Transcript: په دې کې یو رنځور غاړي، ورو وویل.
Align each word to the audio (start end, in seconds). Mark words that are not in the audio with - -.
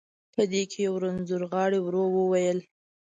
په 0.33 0.41
دې 0.51 0.63
کې 0.71 0.79
یو 0.87 0.95
رنځور 1.03 1.41
غاړي، 1.51 1.79
ورو 1.81 2.03
وویل. 2.15 2.59